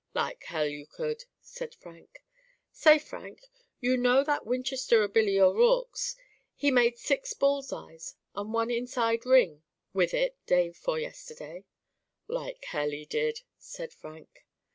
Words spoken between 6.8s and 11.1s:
six bull's eyes and one inside ring with it day 'fore